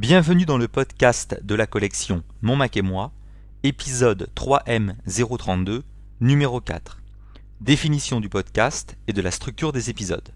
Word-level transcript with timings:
Bienvenue 0.00 0.46
dans 0.46 0.56
le 0.56 0.66
podcast 0.66 1.38
de 1.44 1.54
la 1.54 1.66
collection 1.66 2.22
Mon 2.40 2.56
Mac 2.56 2.74
et 2.78 2.80
moi, 2.80 3.12
épisode 3.64 4.30
3M032, 4.34 5.82
numéro 6.22 6.62
4. 6.62 7.02
Définition 7.60 8.18
du 8.18 8.30
podcast 8.30 8.96
et 9.08 9.12
de 9.12 9.20
la 9.20 9.30
structure 9.30 9.72
des 9.72 9.90
épisodes. 9.90 10.30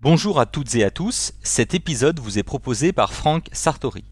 Bonjour 0.00 0.40
à 0.40 0.46
toutes 0.46 0.74
et 0.74 0.84
à 0.84 0.90
tous, 0.90 1.34
cet 1.42 1.74
épisode 1.74 2.18
vous 2.18 2.38
est 2.38 2.42
proposé 2.42 2.94
par 2.94 3.12
Franck 3.12 3.48
Sartori. 3.52 4.04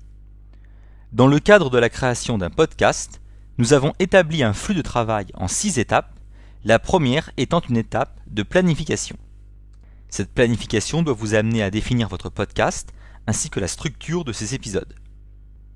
Dans 1.12 1.26
le 1.26 1.38
cadre 1.38 1.70
de 1.70 1.78
la 1.78 1.88
création 1.88 2.36
d'un 2.36 2.50
podcast, 2.50 3.22
nous 3.58 3.74
avons 3.74 3.92
établi 3.98 4.42
un 4.42 4.54
flux 4.54 4.74
de 4.74 4.82
travail 4.82 5.26
en 5.34 5.46
six 5.46 5.78
étapes, 5.78 6.18
la 6.64 6.78
première 6.78 7.30
étant 7.36 7.60
une 7.68 7.76
étape 7.76 8.18
de 8.26 8.42
planification. 8.42 9.16
Cette 10.08 10.32
planification 10.32 11.02
doit 11.02 11.14
vous 11.14 11.34
amener 11.34 11.62
à 11.62 11.70
définir 11.70 12.08
votre 12.08 12.30
podcast 12.30 12.92
ainsi 13.26 13.50
que 13.50 13.60
la 13.60 13.68
structure 13.68 14.24
de 14.24 14.32
ces 14.32 14.54
épisodes. 14.54 14.94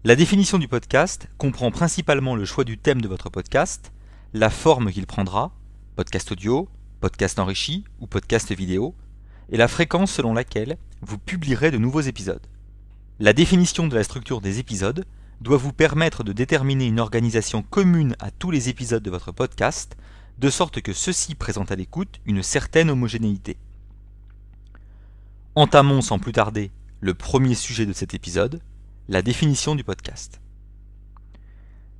La 0.05 0.17
définition 0.17 0.59
du 0.59 0.69
podcast 0.69 1.29
comprend 1.37 1.71
principalement 1.71 2.35
le 2.35 2.45
choix 2.45 2.65
du 2.65 2.79
thème 2.79 3.03
de 3.03 3.09
votre 3.09 3.29
podcast, 3.29 3.93
la 4.33 4.51
forme 4.51 4.91
qu'il 4.91 5.07
prendra, 5.07 5.53
podcast 5.97 6.33
audio, 6.33 6.69
podcast 7.01 7.39
enrichi 7.39 7.85
ou 8.01 8.07
podcast 8.07 8.55
vidéo, 8.55 8.95
et 9.51 9.57
la 9.57 9.69
fréquence 9.69 10.13
selon 10.13 10.33
laquelle 10.33 10.79
vous 11.03 11.19
publierez 11.19 11.71
de 11.71 11.79
nouveaux 11.79 12.01
épisodes. 12.01 12.47
La 13.21 13.33
définition 13.33 13.87
de 13.87 13.95
la 13.95 14.05
structure 14.05 14.41
des 14.41 14.61
épisodes 14.61 15.05
doit 15.41 15.57
vous 15.57 15.73
permettre 15.73 16.25
de 16.25 16.33
déterminer 16.33 16.87
une 16.87 17.01
organisation 17.01 17.63
commune 17.63 18.17
à 18.21 18.31
tous 18.31 18.51
les 18.51 18.69
épisodes 18.69 19.03
de 19.03 19.11
votre 19.11 19.33
podcast, 19.33 19.97
de 20.39 20.51
sorte 20.51 20.81
que 20.81 20.93
ceux-ci 20.93 21.35
présentent 21.35 21.73
à 21.73 21.77
l'écoute 21.77 22.21
une 22.25 22.43
certaine 22.43 22.91
homogénéité. 22.91 23.57
Entamons 25.55 26.03
sans 26.03 26.19
plus 26.19 26.33
tarder 26.33 26.71
le 27.01 27.15
premier 27.15 27.55
sujet 27.55 27.87
de 27.87 27.93
cet 27.93 28.15
épisode, 28.15 28.61
la 29.09 29.23
définition 29.23 29.75
du 29.75 29.85
podcast. 29.85 30.41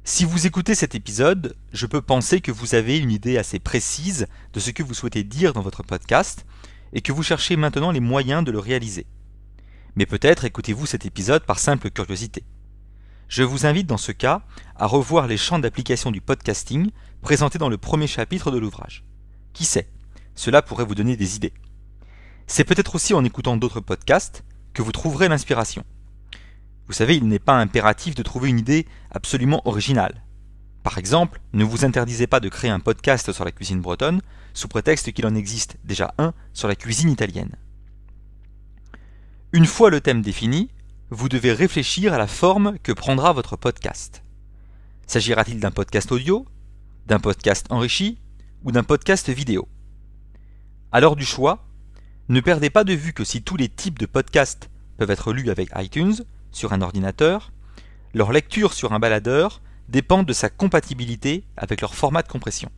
Si 0.05 0.25
vous 0.25 0.47
écoutez 0.47 0.75
cet 0.75 0.95
épisode, 0.95 1.57
je 1.73 1.87
peux 1.87 2.01
penser 2.01 2.41
que 2.41 2.53
vous 2.53 2.75
avez 2.75 2.99
une 2.99 3.11
idée 3.11 3.39
assez 3.39 3.59
précise 3.59 4.27
de 4.53 4.61
ce 4.61 4.71
que 4.71 4.83
vous 4.83 4.95
souhaitez 4.95 5.25
dire 5.25 5.53
dans 5.53 5.63
votre 5.63 5.83
podcast 5.83 6.47
et 6.93 7.01
que 7.01 7.13
vous 7.13 7.23
cherchez 7.23 7.57
maintenant 7.57 7.91
les 7.91 8.01
moyens 8.01 8.45
de 8.45 8.53
le 8.53 8.59
réaliser. 8.59 9.07
Mais 9.97 10.07
peut-être 10.07 10.45
écoutez-vous 10.45 10.87
cet 10.87 11.07
épisode 11.07 11.45
par 11.45 11.59
simple 11.59 11.91
curiosité. 11.91 12.45
Je 13.29 13.43
vous 13.43 13.67
invite 13.67 13.87
dans 13.87 13.97
ce 13.97 14.13
cas 14.13 14.43
à 14.77 14.87
revoir 14.87 15.27
les 15.27 15.37
champs 15.37 15.59
d'application 15.59 16.11
du 16.11 16.21
podcasting 16.21 16.91
présentés 17.23 17.59
dans 17.59 17.69
le 17.69 17.77
premier 17.77 18.07
chapitre 18.07 18.53
de 18.53 18.59
l'ouvrage. 18.59 19.05
Qui 19.53 19.65
sait, 19.65 19.89
cela 20.37 20.63
pourrait 20.63 20.85
vous 20.85 20.95
donner 20.95 21.17
des 21.17 21.35
idées. 21.35 21.53
C'est 22.47 22.65
peut-être 22.65 22.95
aussi 22.95 23.15
en 23.15 23.25
écoutant 23.25 23.57
d'autres 23.57 23.81
podcasts 23.81 24.45
que 24.75 24.83
vous 24.83 24.93
trouverez 24.93 25.29
l'inspiration. 25.29 25.85
Vous 26.87 26.93
savez, 26.93 27.17
il 27.17 27.27
n'est 27.27 27.41
pas 27.41 27.59
impératif 27.59 28.15
de 28.15 28.23
trouver 28.23 28.49
une 28.49 28.61
idée 28.61 28.87
absolument 29.11 29.67
originale. 29.67 30.23
Par 30.85 30.99
exemple, 30.99 31.41
ne 31.53 31.65
vous 31.65 31.85
interdisez 31.85 32.29
pas 32.29 32.39
de 32.39 32.49
créer 32.49 32.71
un 32.71 32.79
podcast 32.79 33.33
sur 33.33 33.45
la 33.45 33.51
cuisine 33.51 33.81
bretonne 33.81 34.23
sous 34.55 34.69
prétexte 34.69 35.11
qu'il 35.11 35.27
en 35.27 35.35
existe 35.35 35.79
déjà 35.83 36.15
un 36.19 36.33
sur 36.53 36.69
la 36.69 36.77
cuisine 36.77 37.11
italienne. 37.11 37.57
Une 39.53 39.67
fois 39.67 39.91
le 39.91 40.01
thème 40.01 40.23
défini, 40.23 40.71
vous 41.11 41.29
devez 41.29 41.53
réfléchir 41.53 42.13
à 42.13 42.19
la 42.19 42.27
forme 42.27 42.79
que 42.83 42.91
prendra 42.91 43.33
votre 43.33 43.57
podcast. 43.57 44.25
S'agira-t-il 45.07 45.61
d'un 45.61 45.71
podcast 45.71 46.11
audio, 46.11 46.47
d'un 47.07 47.21
podcast 47.21 47.67
enrichi 47.71 48.19
ou 48.65 48.73
d'un 48.73 48.83
podcast 48.83 49.29
vidéo? 49.31 49.69
À 50.91 51.01
l'heure 51.01 51.15
du 51.15 51.25
choix, 51.25 51.65
ne 52.29 52.41
perdez 52.41 52.71
pas 52.71 52.83
de 52.83 52.93
vue 52.93 53.13
que 53.13 53.23
si 53.23 53.43
tous 53.43 53.57
les 53.57 53.69
types 53.69 54.01
de 54.01 54.07
podcasts 54.07 54.69
peuvent 54.97 55.11
être 55.11 55.33
lus 55.33 55.51
avec 55.51 55.71
iTunes 55.77 56.25
sur 56.51 56.73
un 56.73 56.83
ordinateur, 56.83 57.53
leur 58.13 58.33
lecture 58.33 58.73
sur 58.73 58.93
un 58.93 58.99
baladeur 58.99 59.61
dépend 59.89 60.25
de 60.25 60.33
sa 60.33 60.51
compatibilité 60.51 61.45
avec 61.57 61.83
leur 61.83 61.95
format 61.95 62.23
de 62.23 62.29
compression. 62.29 62.71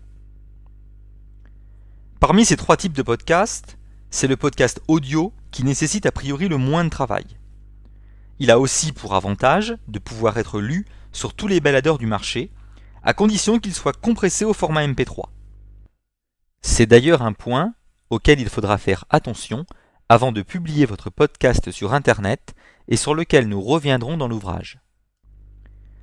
Parmi 2.21 2.45
ces 2.45 2.57
trois 2.57 2.77
types 2.77 2.93
de 2.93 3.03
podcasts, 3.03 3.79
c'est 4.11 4.27
le 4.27 4.37
podcast 4.37 4.83
audio 4.87 5.33
qui 5.51 5.65
nécessite 5.65 6.05
a 6.05 6.13
priori 6.13 6.49
le 6.49 6.59
moins 6.59 6.85
de 6.85 6.91
travail. 6.91 7.38
Il 8.41 8.51
a 8.51 8.59
aussi 8.59 8.93
pour 8.93 9.15
avantage 9.15 9.77
de 9.89 9.99
pouvoir 9.99 10.39
être 10.39 10.61
lu 10.61 10.87
sur 11.13 11.35
tous 11.35 11.49
les 11.49 11.61
baladeurs 11.61 11.99
du 11.99 12.07
marché, 12.07 12.53
à 13.03 13.13
condition 13.15 13.59
qu'il 13.59 13.75
soit 13.75 13.99
compressé 13.99 14.45
au 14.45 14.53
format 14.53 14.87
MP3. 14.87 15.25
C'est 16.61 16.87
d'ailleurs 16.87 17.23
un 17.23 17.33
point 17.33 17.75
auquel 18.11 18.41
il 18.41 18.49
faudra 18.49 18.79
faire 18.79 19.05
attention 19.11 19.67
avant 20.09 20.33
de 20.33 20.43
publier 20.43 20.87
votre 20.87 21.11
podcast 21.11 21.71
sur 21.71 21.93
Internet 21.93 22.55
et 22.89 22.97
sur 22.97 23.15
lequel 23.15 23.49
nous 23.49 23.61
reviendrons 23.61 24.17
dans 24.17 24.29
l'ouvrage. 24.29 24.79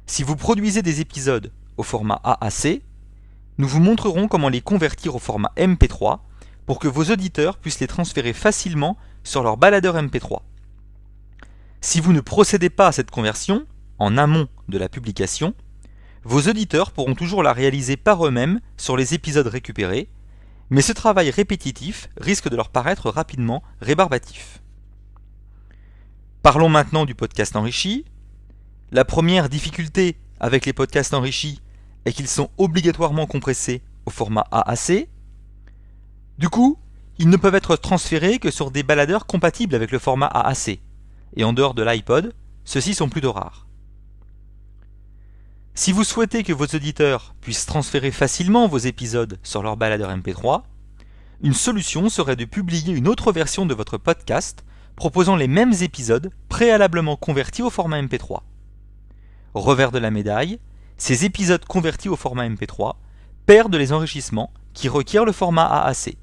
Si 0.06 0.24
vous 0.24 0.36
produisez 0.36 0.82
des 0.82 1.02
épisodes 1.02 1.52
au 1.78 1.84
format 1.84 2.22
AAC, 2.24 2.82
nous 3.58 3.68
vous 3.68 3.80
montrerons 3.80 4.28
comment 4.28 4.50
les 4.50 4.62
convertir 4.62 5.16
au 5.16 5.20
format 5.20 5.52
MP3 5.58 6.20
pour 6.66 6.80
que 6.80 6.88
vos 6.88 7.06
auditeurs 7.06 7.58
puissent 7.58 7.80
les 7.80 7.88
transférer 7.88 8.34
facilement 8.34 8.98
sur 9.24 9.42
leur 9.42 9.58
baladeur 9.58 9.96
MP3. 9.96 10.42
Si 11.88 12.02
vous 12.02 12.14
ne 12.14 12.20
procédez 12.20 12.72
pas 12.72 12.88
à 12.88 12.92
cette 12.92 13.12
conversion, 13.12 13.68
en 14.00 14.18
amont 14.18 14.48
de 14.70 14.80
la 14.80 14.90
publication, 14.90 15.54
vos 16.24 16.42
auditeurs 16.42 16.92
pourront 16.92 17.14
toujours 17.14 17.44
la 17.44 17.54
réaliser 17.54 17.96
par 17.96 18.26
eux-mêmes 18.26 18.60
sur 18.76 18.98
les 18.98 19.14
épisodes 19.14 19.46
récupérés, 19.46 20.10
mais 20.72 20.82
ce 20.82 20.94
travail 20.94 21.30
répétitif 21.30 22.10
risque 22.18 22.50
de 22.50 22.56
leur 22.56 22.70
paraître 22.70 23.12
rapidement 23.12 23.62
rébarbatif. 23.82 24.64
Parlons 26.42 26.70
maintenant 26.70 27.06
du 27.06 27.14
podcast 27.14 27.56
enrichi. 27.56 28.04
La 28.92 29.06
première 29.06 29.48
difficulté 29.48 30.18
avec 30.40 30.66
les 30.66 30.74
podcasts 30.74 31.14
enrichis 31.14 31.62
est 32.06 32.14
qu'ils 32.14 32.28
sont 32.28 32.50
obligatoirement 32.58 33.28
compressés 33.28 33.84
au 34.08 34.10
format 34.10 34.48
AAC. 34.50 35.08
Du 36.40 36.50
coup, 36.50 36.80
ils 37.20 37.30
ne 37.30 37.38
peuvent 37.38 37.54
être 37.54 37.76
transférés 37.76 38.40
que 38.40 38.50
sur 38.50 38.72
des 38.72 38.82
baladeurs 38.82 39.28
compatibles 39.28 39.76
avec 39.76 39.92
le 39.92 40.00
format 40.00 40.32
AAC 40.34 40.80
et 41.36 41.44
en 41.44 41.54
dehors 41.54 41.74
de 41.74 41.84
l'iPod, 41.84 42.34
ceux-ci 42.64 42.94
sont 42.94 43.10
plutôt 43.10 43.32
rares. 43.32 43.68
Si 45.74 45.92
vous 45.92 46.04
souhaitez 46.06 46.44
que 46.44 46.54
vos 46.54 46.66
auditeurs 46.66 47.36
puissent 47.42 47.66
transférer 47.66 48.12
facilement 48.12 48.68
vos 48.68 48.78
épisodes 48.78 49.38
sur 49.44 49.62
leur 49.62 49.76
baladeur 49.76 50.16
MP3, 50.16 50.64
une 51.42 51.54
solution 51.54 52.08
serait 52.10 52.38
de 52.38 52.46
publier 52.46 52.94
une 52.94 53.10
autre 53.10 53.32
version 53.32 53.66
de 53.66 53.74
votre 53.74 53.98
podcast 53.98 54.64
proposant 54.96 55.36
les 55.36 55.50
mêmes 55.50 55.74
épisodes 55.82 56.32
préalablement 56.48 57.18
convertis 57.18 57.62
au 57.62 57.70
format 57.70 58.02
MP3. 58.02 58.40
Revers 59.54 59.92
de 59.92 60.00
la 60.00 60.12
médaille, 60.12 60.60
ces 60.98 61.26
épisodes 61.26 61.66
convertis 61.66 62.10
au 62.10 62.16
format 62.16 62.48
MP3 62.48 62.96
perdent 63.46 63.76
les 63.76 63.92
enrichissements 63.92 64.54
qui 64.74 64.88
requièrent 64.88 65.26
le 65.26 65.32
format 65.34 65.66
AAC. 65.66 66.16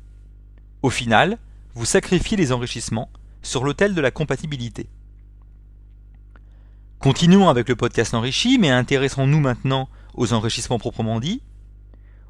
Au 0.82 0.90
final, 0.90 1.38
vous 1.74 1.84
sacrifiez 1.84 2.36
les 2.36 2.52
enrichissements 2.52 3.10
sur 3.42 3.64
l'autel 3.64 3.94
de 3.94 4.00
la 4.00 4.10
compatibilité. 4.10 4.88
Continuons 6.98 7.48
avec 7.48 7.68
le 7.68 7.76
podcast 7.76 8.14
enrichi, 8.14 8.58
mais 8.58 8.70
intéressons-nous 8.70 9.40
maintenant 9.40 9.88
aux 10.14 10.32
enrichissements 10.32 10.78
proprement 10.78 11.18
dits. 11.18 11.42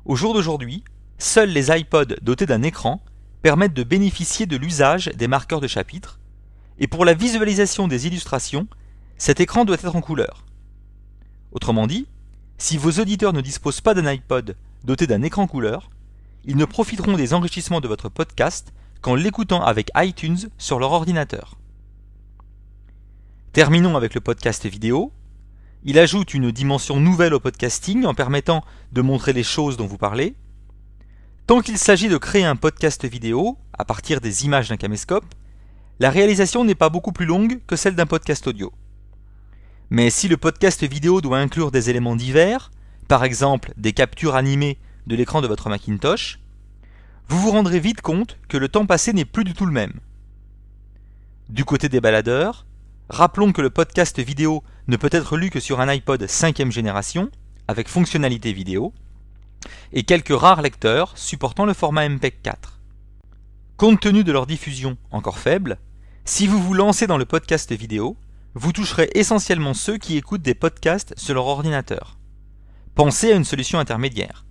Au 0.04 0.16
jour 0.16 0.34
d'aujourd'hui, 0.34 0.82
seuls 1.18 1.50
les 1.50 1.70
iPods 1.70 2.16
dotés 2.22 2.46
d'un 2.46 2.62
écran 2.62 3.02
permettent 3.42 3.74
de 3.74 3.82
bénéficier 3.82 4.46
de 4.46 4.56
l'usage 4.56 5.10
des 5.14 5.28
marqueurs 5.28 5.60
de 5.60 5.66
chapitres, 5.66 6.18
et 6.78 6.86
pour 6.86 7.04
la 7.04 7.14
visualisation 7.14 7.86
des 7.86 8.06
illustrations, 8.06 8.66
cet 9.18 9.40
écran 9.40 9.64
doit 9.64 9.76
être 9.76 9.94
en 9.94 10.00
couleur. 10.00 10.46
Autrement 11.52 11.86
dit, 11.86 12.06
si 12.56 12.78
vos 12.78 12.92
auditeurs 12.92 13.32
ne 13.32 13.40
disposent 13.40 13.80
pas 13.80 13.94
d'un 13.94 14.06
iPod 14.06 14.56
doté 14.84 15.06
d'un 15.06 15.22
écran 15.22 15.46
couleur, 15.46 15.90
ils 16.44 16.56
ne 16.56 16.64
profiteront 16.64 17.16
des 17.16 17.34
enrichissements 17.34 17.80
de 17.80 17.88
votre 17.88 18.08
podcast 18.08 18.72
qu'en 19.02 19.16
l'écoutant 19.16 19.62
avec 19.62 19.90
iTunes 19.96 20.48
sur 20.56 20.78
leur 20.78 20.92
ordinateur. 20.92 21.58
Terminons 23.52 23.96
avec 23.96 24.14
le 24.14 24.20
podcast 24.20 24.64
vidéo. 24.66 25.12
Il 25.84 25.98
ajoute 25.98 26.32
une 26.32 26.52
dimension 26.52 27.00
nouvelle 27.00 27.34
au 27.34 27.40
podcasting 27.40 28.06
en 28.06 28.14
permettant 28.14 28.64
de 28.92 29.02
montrer 29.02 29.32
les 29.32 29.42
choses 29.42 29.76
dont 29.76 29.86
vous 29.86 29.98
parlez. 29.98 30.36
Tant 31.48 31.60
qu'il 31.60 31.76
s'agit 31.76 32.08
de 32.08 32.16
créer 32.16 32.44
un 32.44 32.54
podcast 32.54 33.04
vidéo 33.04 33.58
à 33.76 33.84
partir 33.84 34.20
des 34.20 34.44
images 34.44 34.68
d'un 34.68 34.76
caméscope, 34.76 35.26
la 35.98 36.08
réalisation 36.08 36.64
n'est 36.64 36.76
pas 36.76 36.88
beaucoup 36.88 37.12
plus 37.12 37.26
longue 37.26 37.60
que 37.66 37.76
celle 37.76 37.96
d'un 37.96 38.06
podcast 38.06 38.46
audio. 38.46 38.72
Mais 39.90 40.10
si 40.10 40.28
le 40.28 40.36
podcast 40.36 40.84
vidéo 40.84 41.20
doit 41.20 41.38
inclure 41.38 41.72
des 41.72 41.90
éléments 41.90 42.16
divers, 42.16 42.70
par 43.08 43.24
exemple 43.24 43.72
des 43.76 43.92
captures 43.92 44.36
animées 44.36 44.78
de 45.08 45.16
l'écran 45.16 45.40
de 45.40 45.48
votre 45.48 45.68
Macintosh, 45.68 46.38
vous 47.32 47.40
vous 47.40 47.50
rendrez 47.50 47.80
vite 47.80 48.02
compte 48.02 48.38
que 48.48 48.56
le 48.56 48.68
temps 48.68 48.86
passé 48.86 49.12
n'est 49.12 49.24
plus 49.24 49.44
du 49.44 49.54
tout 49.54 49.66
le 49.66 49.72
même. 49.72 49.94
Du 51.48 51.64
côté 51.64 51.88
des 51.88 52.00
baladeurs, 52.00 52.66
Rappelons 53.12 53.52
que 53.52 53.60
le 53.60 53.68
podcast 53.68 54.18
vidéo 54.20 54.62
ne 54.88 54.96
peut 54.96 55.10
être 55.12 55.36
lu 55.36 55.50
que 55.50 55.60
sur 55.60 55.80
un 55.80 55.88
iPod 55.88 56.22
5ème 56.22 56.70
génération, 56.70 57.30
avec 57.68 57.88
fonctionnalité 57.88 58.54
vidéo. 58.54 58.94
et 59.92 60.02
quelques 60.02 60.34
rares 60.34 60.62
lecteurs 60.62 61.12
supportant 61.16 61.66
le 61.66 61.74
format 61.74 62.08
MPEG 62.08 62.40
4. 62.42 62.80
Compte 63.76 64.00
tenu 64.00 64.24
de 64.24 64.32
leur 64.32 64.46
diffusion 64.46 64.96
encore 65.10 65.38
faible, 65.38 65.76
si 66.24 66.46
vous 66.46 66.60
vous 66.60 66.72
lancez 66.72 67.06
dans 67.06 67.18
le 67.18 67.26
podcast 67.26 67.70
vidéo, 67.72 68.16
vous 68.54 68.72
toucherez 68.72 69.10
essentiellement 69.14 69.74
ceux 69.74 69.98
qui 69.98 70.16
écoutent 70.16 70.42
des 70.42 70.54
podcasts 70.54 71.12
sur 71.18 71.34
leur 71.34 71.46
ordinateur. 71.46 72.18
Pensez 72.94 73.30
à 73.30 73.36
une 73.36 73.44
solution 73.44 73.78
intermédiaire. 73.78 74.46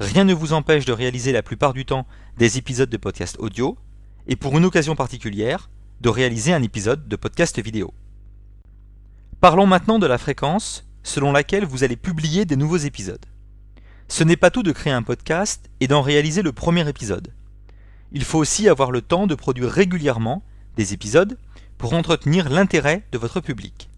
Rien 0.00 0.24
ne 0.24 0.32
vous 0.32 0.54
empêche 0.54 0.86
de 0.86 0.94
réaliser 0.94 1.30
la 1.30 1.42
plupart 1.42 1.74
du 1.74 1.84
temps 1.84 2.06
des 2.38 2.56
épisodes 2.56 2.88
de 2.88 2.96
podcast 2.96 3.36
audio, 3.38 3.76
et 4.26 4.34
pour 4.34 4.56
une 4.56 4.64
occasion 4.64 4.96
particulière, 4.96 5.68
de 6.00 6.08
réaliser 6.08 6.54
un 6.54 6.62
épisode 6.62 7.06
de 7.06 7.16
podcast 7.16 7.62
vidéo. 7.62 7.92
Parlons 9.42 9.66
maintenant 9.66 9.98
de 9.98 10.06
la 10.06 10.16
fréquence 10.16 10.88
selon 11.02 11.32
laquelle 11.32 11.66
vous 11.66 11.84
allez 11.84 11.96
publier 11.96 12.46
des 12.46 12.56
nouveaux 12.56 12.78
épisodes. 12.78 13.26
Ce 14.08 14.24
n'est 14.24 14.38
pas 14.38 14.50
tout 14.50 14.62
de 14.62 14.72
créer 14.72 14.94
un 14.94 15.02
podcast 15.02 15.68
et 15.80 15.86
d'en 15.86 16.00
réaliser 16.00 16.40
le 16.40 16.52
premier 16.52 16.88
épisode. 16.88 17.34
Il 18.10 18.24
faut 18.24 18.38
aussi 18.38 18.70
avoir 18.70 18.92
le 18.92 19.02
temps 19.02 19.26
de 19.26 19.34
produire 19.34 19.68
régulièrement 19.68 20.42
des 20.78 20.94
épisodes 20.94 21.36
pour 21.76 21.92
entretenir 21.92 22.48
l'intérêt 22.48 23.04
de 23.12 23.18
votre 23.18 23.40
public. 23.40 23.90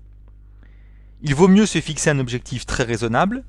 Il 1.22 1.36
vaut 1.36 1.46
mieux 1.46 1.66
se 1.66 1.80
fixer 1.80 2.10
un 2.10 2.18
objectif 2.18 2.66
très 2.66 2.82
raisonnable 2.82 3.44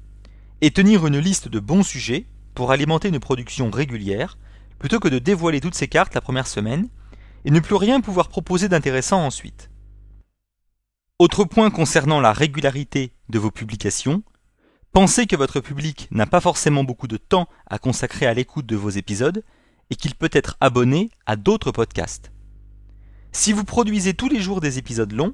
et 0.62 0.70
tenir 0.70 1.08
une 1.08 1.18
liste 1.18 1.48
de 1.48 1.60
bons 1.60 1.82
sujets 1.82 2.28
pour 2.54 2.72
alimenter 2.72 3.10
une 3.10 3.20
production 3.20 3.70
régulière 3.70 4.38
plutôt 4.80 5.00
que 5.00 5.08
de 5.08 5.20
dévoiler 5.20 5.62
toutes 5.62 5.76
ses 5.76 5.88
cartes 5.88 6.14
la 6.14 6.22
première 6.22 6.48
semaine 6.48 6.90
et 7.46 7.52
ne 7.52 7.60
plus 7.60 7.76
rien 7.76 8.02
pouvoir 8.02 8.28
proposer 8.28 8.70
d'intéressant 8.70 9.26
ensuite. 9.26 9.70
Autre 11.20 11.46
point 11.46 11.70
concernant 11.70 12.20
la 12.20 12.34
régularité 12.34 13.14
de 13.30 13.40
vos 13.40 13.52
publications, 13.52 14.24
pensez 14.92 15.26
que 15.26 15.36
votre 15.36 15.60
public 15.60 16.08
n'a 16.12 16.26
pas 16.26 16.42
forcément 16.42 16.84
beaucoup 16.84 17.08
de 17.08 17.18
temps 17.18 17.48
à 17.68 17.80
consacrer 17.80 18.26
à 18.26 18.34
l'écoute 18.34 18.66
de 18.66 18.76
vos 18.76 18.90
épisodes 18.90 19.44
et 19.90 19.96
qu'il 19.96 20.16
peut 20.16 20.30
être 20.34 20.58
abonné 20.60 21.12
à 21.26 21.36
d'autres 21.36 21.72
podcasts. 21.72 22.32
Si 23.32 23.54
vous 23.54 23.64
produisez 23.64 24.14
tous 24.14 24.30
les 24.30 24.42
jours 24.42 24.62
des 24.62 24.78
épisodes 24.78 25.12
longs, 25.12 25.34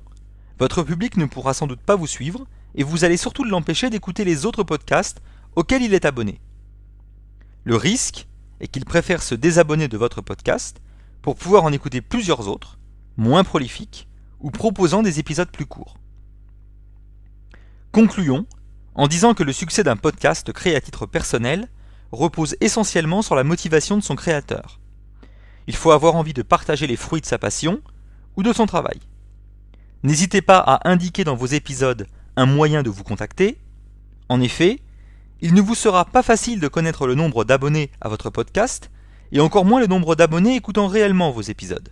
votre 0.59 0.83
public 0.83 1.17
ne 1.17 1.25
pourra 1.25 1.53
sans 1.53 1.67
doute 1.67 1.81
pas 1.81 1.95
vous 1.95 2.07
suivre 2.07 2.45
et 2.75 2.83
vous 2.83 3.03
allez 3.03 3.17
surtout 3.17 3.43
l'empêcher 3.43 3.89
d'écouter 3.89 4.25
les 4.25 4.45
autres 4.45 4.63
podcasts 4.63 5.21
auxquels 5.55 5.81
il 5.81 5.93
est 5.93 6.05
abonné. 6.05 6.39
Le 7.63 7.75
risque 7.75 8.27
est 8.59 8.67
qu'il 8.67 8.85
préfère 8.85 9.21
se 9.21 9.35
désabonner 9.35 9.87
de 9.87 9.97
votre 9.97 10.21
podcast 10.21 10.81
pour 11.21 11.35
pouvoir 11.35 11.63
en 11.63 11.71
écouter 11.71 12.01
plusieurs 12.01 12.47
autres, 12.47 12.79
moins 13.17 13.43
prolifiques 13.43 14.07
ou 14.39 14.51
proposant 14.51 15.03
des 15.03 15.19
épisodes 15.19 15.51
plus 15.51 15.65
courts. 15.65 15.97
Concluons 17.91 18.45
en 18.95 19.07
disant 19.07 19.33
que 19.33 19.43
le 19.43 19.53
succès 19.53 19.83
d'un 19.83 19.97
podcast 19.97 20.51
créé 20.53 20.75
à 20.75 20.81
titre 20.81 21.05
personnel 21.05 21.67
repose 22.11 22.55
essentiellement 22.61 23.21
sur 23.21 23.35
la 23.35 23.43
motivation 23.43 23.97
de 23.97 24.03
son 24.03 24.15
créateur. 24.15 24.79
Il 25.67 25.75
faut 25.75 25.91
avoir 25.91 26.15
envie 26.15 26.33
de 26.33 26.41
partager 26.41 26.87
les 26.87 26.95
fruits 26.95 27.21
de 27.21 27.25
sa 27.25 27.37
passion 27.37 27.81
ou 28.35 28.43
de 28.43 28.53
son 28.53 28.65
travail. 28.65 28.99
N'hésitez 30.03 30.41
pas 30.41 30.59
à 30.59 30.89
indiquer 30.89 31.23
dans 31.23 31.35
vos 31.35 31.45
épisodes 31.45 32.07
un 32.35 32.45
moyen 32.45 32.83
de 32.83 32.89
vous 32.89 33.03
contacter. 33.03 33.59
En 34.29 34.41
effet, 34.41 34.79
il 35.41 35.53
ne 35.53 35.61
vous 35.61 35.75
sera 35.75 36.05
pas 36.05 36.23
facile 36.23 36.59
de 36.59 36.67
connaître 36.67 37.07
le 37.07 37.15
nombre 37.15 37.43
d'abonnés 37.43 37.91
à 38.01 38.09
votre 38.09 38.29
podcast, 38.29 38.91
et 39.31 39.39
encore 39.39 39.65
moins 39.65 39.79
le 39.79 39.87
nombre 39.87 40.15
d'abonnés 40.15 40.55
écoutant 40.55 40.87
réellement 40.87 41.31
vos 41.31 41.41
épisodes. 41.41 41.89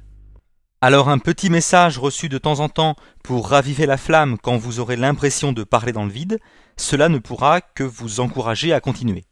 Alors 0.81 1.09
un 1.09 1.17
petit 1.17 1.49
message 1.49 1.97
reçu 1.97 2.29
de 2.29 2.37
temps 2.37 2.59
en 2.59 2.69
temps 2.69 2.95
pour 3.23 3.49
raviver 3.49 3.85
la 3.85 3.97
flamme 3.97 4.37
quand 4.37 4.57
vous 4.57 4.79
aurez 4.79 4.95
l'impression 4.95 5.51
de 5.51 5.63
parler 5.63 5.91
dans 5.91 6.05
le 6.05 6.11
vide, 6.11 6.39
cela 6.77 7.09
ne 7.09 7.17
pourra 7.17 7.61
que 7.61 7.83
vous 7.83 8.19
encourager 8.19 8.73
à 8.73 8.79
continuer. 8.79 9.25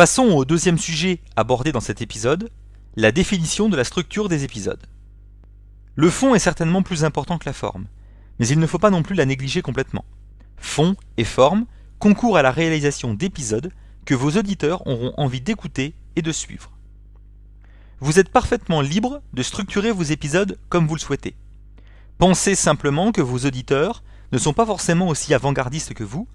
Passons 0.00 0.28
au 0.28 0.46
deuxième 0.46 0.78
sujet 0.78 1.20
abordé 1.36 1.72
dans 1.72 1.80
cet 1.80 2.00
épisode, 2.00 2.48
la 2.96 3.12
définition 3.12 3.68
de 3.68 3.76
la 3.76 3.84
structure 3.84 4.30
des 4.30 4.44
épisodes. 4.44 4.86
Le 5.94 6.08
fond 6.08 6.34
est 6.34 6.38
certainement 6.38 6.82
plus 6.82 7.04
important 7.04 7.36
que 7.36 7.44
la 7.44 7.52
forme, 7.52 7.84
mais 8.38 8.48
il 8.48 8.58
ne 8.58 8.66
faut 8.66 8.78
pas 8.78 8.88
non 8.88 9.02
plus 9.02 9.14
la 9.14 9.26
négliger 9.26 9.60
complètement. 9.60 10.06
Fond 10.56 10.96
et 11.18 11.24
forme 11.24 11.66
concourent 11.98 12.38
à 12.38 12.42
la 12.42 12.50
réalisation 12.50 13.12
d'épisodes 13.12 13.74
que 14.06 14.14
vos 14.14 14.30
auditeurs 14.30 14.86
auront 14.86 15.12
envie 15.18 15.42
d'écouter 15.42 15.92
et 16.16 16.22
de 16.22 16.32
suivre. 16.32 16.70
Vous 17.98 18.18
êtes 18.18 18.30
parfaitement 18.30 18.80
libre 18.80 19.20
de 19.34 19.42
structurer 19.42 19.92
vos 19.92 20.04
épisodes 20.04 20.58
comme 20.70 20.86
vous 20.86 20.94
le 20.94 21.00
souhaitez. 21.00 21.36
Pensez 22.16 22.54
simplement 22.54 23.12
que 23.12 23.20
vos 23.20 23.40
auditeurs 23.40 24.02
ne 24.32 24.38
sont 24.38 24.54
pas 24.54 24.64
forcément 24.64 25.08
aussi 25.08 25.34
avant-gardistes 25.34 25.92
que 25.92 26.04
vous 26.04 26.26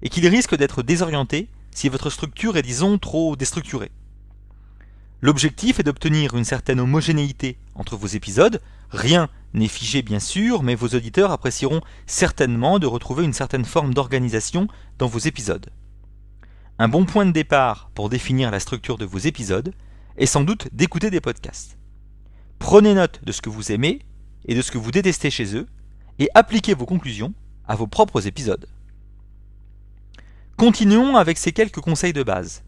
et 0.00 0.08
qu'ils 0.08 0.26
risquent 0.26 0.56
d'être 0.56 0.82
désorientés 0.82 1.50
si 1.70 1.88
votre 1.88 2.10
structure 2.10 2.56
est 2.56 2.62
disons 2.62 2.98
trop 2.98 3.36
déstructurée. 3.36 3.90
L'objectif 5.22 5.78
est 5.78 5.82
d'obtenir 5.82 6.34
une 6.34 6.44
certaine 6.44 6.80
homogénéité 6.80 7.58
entre 7.74 7.96
vos 7.96 8.06
épisodes, 8.06 8.60
rien 8.90 9.28
n'est 9.52 9.68
figé 9.68 10.02
bien 10.02 10.20
sûr, 10.20 10.62
mais 10.62 10.74
vos 10.74 10.88
auditeurs 10.88 11.30
apprécieront 11.30 11.82
certainement 12.06 12.78
de 12.78 12.86
retrouver 12.86 13.24
une 13.24 13.32
certaine 13.32 13.64
forme 13.64 13.92
d'organisation 13.92 14.66
dans 14.98 15.08
vos 15.08 15.18
épisodes. 15.18 15.70
Un 16.78 16.88
bon 16.88 17.04
point 17.04 17.26
de 17.26 17.32
départ 17.32 17.90
pour 17.94 18.08
définir 18.08 18.50
la 18.50 18.60
structure 18.60 18.96
de 18.96 19.04
vos 19.04 19.18
épisodes 19.18 19.74
est 20.16 20.26
sans 20.26 20.42
doute 20.42 20.68
d'écouter 20.72 21.10
des 21.10 21.20
podcasts. 21.20 21.76
Prenez 22.58 22.94
note 22.94 23.20
de 23.22 23.32
ce 23.32 23.42
que 23.42 23.50
vous 23.50 23.72
aimez 23.72 24.00
et 24.46 24.54
de 24.54 24.62
ce 24.62 24.70
que 24.70 24.78
vous 24.78 24.90
détestez 24.90 25.30
chez 25.30 25.54
eux 25.54 25.66
et 26.18 26.28
appliquez 26.34 26.72
vos 26.72 26.86
conclusions 26.86 27.34
à 27.68 27.74
vos 27.74 27.86
propres 27.86 28.26
épisodes. 28.26 28.66
Continuons 30.60 31.16
avec 31.16 31.38
ces 31.38 31.52
quelques 31.52 31.80
conseils 31.80 32.12
de 32.12 32.22
base. 32.22 32.64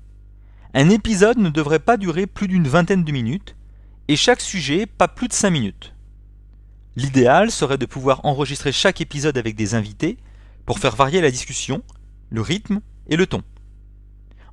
Un 0.72 0.88
épisode 0.88 1.36
ne 1.36 1.50
devrait 1.50 1.78
pas 1.78 1.98
durer 1.98 2.26
plus 2.26 2.48
d'une 2.48 2.66
vingtaine 2.66 3.04
de 3.04 3.12
minutes 3.12 3.54
et 4.08 4.16
chaque 4.16 4.40
sujet 4.40 4.86
pas 4.86 5.08
plus 5.08 5.28
de 5.28 5.34
5 5.34 5.50
minutes. 5.50 5.94
L'idéal 6.96 7.50
serait 7.50 7.76
de 7.76 7.84
pouvoir 7.84 8.24
enregistrer 8.24 8.72
chaque 8.72 9.02
épisode 9.02 9.36
avec 9.36 9.56
des 9.56 9.74
invités 9.74 10.16
pour 10.64 10.78
faire 10.78 10.96
varier 10.96 11.20
la 11.20 11.30
discussion, 11.30 11.82
le 12.30 12.40
rythme 12.40 12.80
et 13.08 13.16
le 13.16 13.26
ton. 13.26 13.42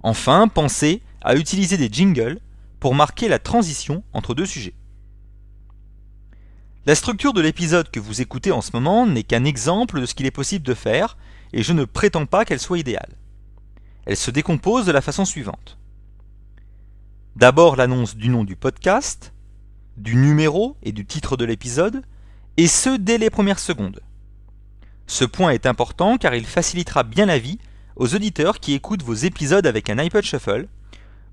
Enfin, 0.03 0.49
pensez 0.49 1.01
à 1.21 1.37
utiliser 1.37 1.77
des 1.77 1.87
jingles 1.89 2.41
pour 2.81 2.93
marquer 2.93 3.29
la 3.29 3.39
transition 3.39 4.03
entre 4.11 4.35
deux 4.35 4.45
sujets. 4.45 4.75
La 6.85 6.93
structure 6.93 7.31
de 7.31 7.39
l'épisode 7.39 7.89
que 7.89 8.01
vous 8.01 8.19
écoutez 8.19 8.51
en 8.51 8.59
ce 8.59 8.71
moment 8.73 9.07
n'est 9.07 9.23
qu'un 9.23 9.45
exemple 9.45 10.01
de 10.01 10.05
ce 10.05 10.13
qu'il 10.13 10.25
est 10.25 10.29
possible 10.29 10.65
de 10.65 10.73
faire 10.73 11.17
et 11.53 11.63
je 11.63 11.71
ne 11.71 11.85
prétends 11.85 12.25
pas 12.25 12.43
qu'elle 12.43 12.59
soit 12.59 12.79
idéale. 12.79 13.15
Elle 14.09 14.17
se 14.17 14.31
décompose 14.31 14.87
de 14.87 14.91
la 14.91 15.01
façon 15.01 15.23
suivante. 15.23 15.77
D'abord 17.35 17.75
l'annonce 17.75 18.15
du 18.15 18.29
nom 18.29 18.43
du 18.43 18.55
podcast, 18.55 19.33
du 19.97 20.15
numéro 20.15 20.75
et 20.81 20.91
du 20.91 21.05
titre 21.05 21.37
de 21.37 21.45
l'épisode, 21.45 22.01
et 22.57 22.65
ce 22.65 22.97
dès 22.97 23.19
les 23.19 23.29
premières 23.29 23.59
secondes. 23.59 24.01
Ce 25.05 25.25
point 25.25 25.51
est 25.51 25.67
important 25.67 26.17
car 26.17 26.33
il 26.33 26.47
facilitera 26.47 27.03
bien 27.03 27.27
la 27.27 27.37
vie 27.37 27.59
aux 27.97 28.15
auditeurs 28.15 28.59
qui 28.59 28.73
écoutent 28.73 29.03
vos 29.03 29.13
épisodes 29.13 29.67
avec 29.67 29.91
un 29.91 29.99
iPod 29.99 30.23
Shuffle 30.23 30.67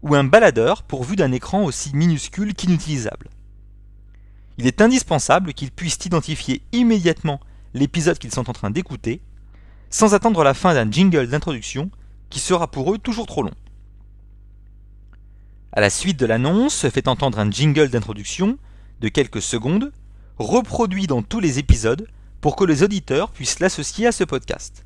ou 0.03 0.15
un 0.15 0.25
baladeur 0.25 0.83
pourvu 0.83 1.17
d'un 1.17 1.33
écran 1.33 1.65
aussi 1.65 1.97
minuscule 1.97 2.53
qu'inutilisable. 2.53 3.31
Il 4.59 4.67
est 4.67 4.83
indispensable 4.83 5.55
qu'ils 5.55 5.73
puissent 5.73 6.05
identifier 6.05 6.61
immédiatement 6.73 7.41
l'épisode 7.73 8.19
qu'ils 8.19 8.35
sont 8.35 8.51
en 8.51 8.53
train 8.53 8.71
d'écouter, 8.71 9.23
sans 9.89 10.13
attendre 10.13 10.45
la 10.45 10.53
fin 10.53 10.75
d'un 10.75 10.91
jingle 10.91 11.29
d'introduction 11.29 11.91
sera 12.41 12.71
pour 12.71 12.93
eux 12.93 12.99
toujours 12.99 13.27
trop 13.27 13.43
long. 13.43 13.55
À 15.73 15.81
la 15.81 15.91
suite 15.91 16.19
de 16.19 16.27
l'annonce 16.27 16.75
se 16.75 16.91
fait 16.91 17.09
entendre 17.09 17.39
un 17.39 17.51
jingle 17.51 17.89
d'introduction 17.89 18.59
de 19.01 19.09
quelques 19.09 19.43
secondes, 19.43 19.93
reproduit 20.39 21.07
dans 21.07 21.23
tous 21.23 21.41
les 21.41 21.59
épisodes 21.59 22.09
pour 22.41 22.57
que 22.57 22.65
les 22.65 22.83
auditeurs 22.83 23.31
puissent 23.31 23.61
l'associer 23.61 24.07
à 24.07 24.13
ce 24.13 24.25
podcast. 24.25 24.85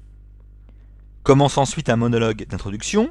Commence 1.23 1.59
ensuite 1.59 1.89
un 1.91 1.97
monologue 1.97 2.47
d'introduction 2.47 3.11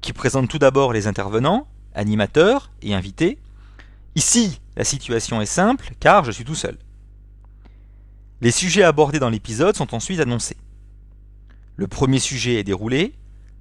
qui 0.00 0.12
présente 0.12 0.48
tout 0.48 0.58
d'abord 0.58 0.92
les 0.92 1.06
intervenants, 1.06 1.68
animateurs 1.94 2.70
et 2.82 2.94
invités. 2.94 3.38
Ici, 4.14 4.60
la 4.76 4.84
situation 4.84 5.40
est 5.40 5.46
simple 5.46 5.92
car 6.00 6.24
je 6.24 6.32
suis 6.32 6.44
tout 6.44 6.54
seul. 6.54 6.78
Les 8.40 8.50
sujets 8.50 8.82
abordés 8.82 9.18
dans 9.18 9.28
l'épisode 9.28 9.76
sont 9.76 9.94
ensuite 9.94 10.20
annoncés. 10.20 10.56
Le 11.76 11.86
premier 11.86 12.18
sujet 12.18 12.54
est 12.54 12.64
déroulé, 12.64 13.14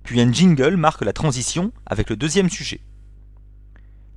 puis 0.04 0.22
un 0.22 0.32
jingle 0.32 0.76
marque 0.76 1.04
la 1.04 1.14
transition 1.14 1.72
avec 1.86 2.10
le 2.10 2.16
deuxième 2.16 2.50
sujet. 2.50 2.82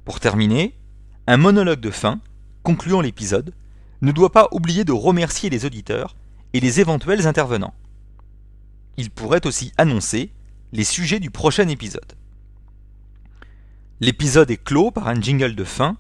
Pour 0.04 0.20
terminer, 0.20 0.78
un 1.26 1.36
monologue 1.36 1.80
de 1.80 1.90
fin, 1.90 2.20
concluant 2.62 3.00
l'épisode, 3.00 3.54
ne 4.00 4.12
doit 4.12 4.32
pas 4.32 4.48
oublier 4.52 4.84
de 4.84 4.92
remercier 4.92 5.50
les 5.50 5.64
auditeurs 5.64 6.16
et 6.52 6.60
les 6.60 6.80
éventuels 6.80 7.26
intervenants. 7.26 7.74
Il 8.96 9.10
pourrait 9.10 9.46
aussi 9.46 9.72
annoncer 9.78 10.32
les 10.72 10.84
sujets 10.84 11.20
du 11.20 11.30
prochain 11.30 11.68
épisode. 11.68 12.14
L'épisode 14.00 14.50
est 14.50 14.62
clos 14.62 14.90
par 14.90 15.06
un 15.06 15.20
jingle 15.20 15.54
de 15.54 15.64
fin 15.64 15.96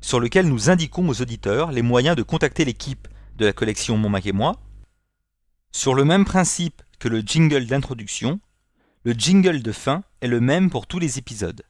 sur 0.00 0.20
lequel 0.20 0.46
nous 0.46 0.68
indiquons 0.68 1.08
aux 1.08 1.22
auditeurs 1.22 1.72
les 1.72 1.82
moyens 1.82 2.16
de 2.16 2.22
contacter 2.22 2.64
l'équipe 2.64 3.08
de 3.38 3.46
la 3.46 3.52
collection 3.52 3.96
Mon 3.96 4.10
Mac 4.10 4.26
et 4.26 4.32
moi. 4.32 4.60
Sur 5.72 5.94
le 5.94 6.04
même 6.04 6.24
principe 6.24 6.82
que 6.98 7.08
le 7.08 7.20
jingle 7.20 7.66
d'introduction, 7.66 8.40
le 9.06 9.12
jingle 9.12 9.62
de 9.62 9.70
fin 9.70 10.02
est 10.20 10.26
le 10.26 10.40
même 10.40 10.68
pour 10.68 10.88
tous 10.88 10.98
les 10.98 11.16
épisodes. 11.16 11.62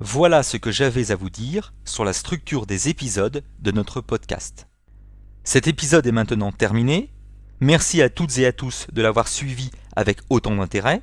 Voilà 0.00 0.42
ce 0.42 0.58
que 0.58 0.70
j'avais 0.70 1.12
à 1.12 1.16
vous 1.16 1.30
dire 1.30 1.72
sur 1.86 2.04
la 2.04 2.12
structure 2.12 2.66
des 2.66 2.90
épisodes 2.90 3.42
de 3.58 3.70
notre 3.70 4.02
podcast. 4.02 4.68
Cet 5.44 5.66
épisode 5.66 6.06
est 6.06 6.12
maintenant 6.12 6.52
terminé. 6.52 7.10
Merci 7.60 8.02
à 8.02 8.10
toutes 8.10 8.36
et 8.36 8.44
à 8.44 8.52
tous 8.52 8.86
de 8.92 9.00
l'avoir 9.00 9.28
suivi 9.28 9.70
avec 9.96 10.20
autant 10.28 10.54
d'intérêt. 10.54 11.00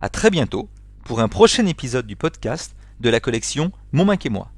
À 0.00 0.08
très 0.08 0.30
bientôt 0.30 0.68
pour 1.04 1.20
un 1.20 1.28
prochain 1.28 1.66
épisode 1.66 2.08
du 2.08 2.16
podcast 2.16 2.74
de 2.98 3.08
la 3.08 3.20
collection 3.20 3.70
Mon 3.92 4.04
Mac 4.04 4.26
et 4.26 4.30
moi. 4.30 4.50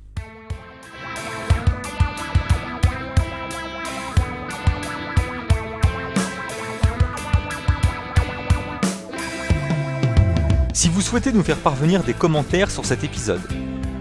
Si 10.83 10.89
vous 10.89 11.01
souhaitez 11.01 11.33
nous 11.33 11.45
faire 11.45 11.59
parvenir 11.59 12.03
des 12.03 12.13
commentaires 12.13 12.69
sur 12.69 12.85
cet 12.85 13.05
épisode, 13.05 13.41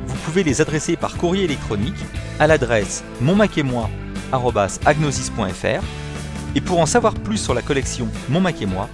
vous 0.08 0.16
pouvez 0.26 0.44
les 0.44 0.62
adresser 0.62 0.96
par 0.96 1.16
courrier 1.16 1.44
électronique 1.44 2.04
à 2.40 2.48
l'adresse 2.48 3.04
monmac-et-moi@agnosis.fr. 3.22 5.84
Et 6.56 6.62
pour 6.62 6.80
en 6.80 6.88
savoir 6.88 7.14
plus 7.14 7.38
sur 7.38 7.54
la 7.54 7.62
collection 7.62 8.08
Mon 8.30 8.42
Mac 8.42 8.64
et 8.64 8.66
moi, 8.66 8.90